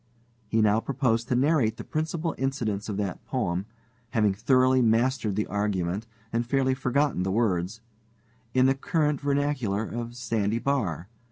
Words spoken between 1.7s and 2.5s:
the principal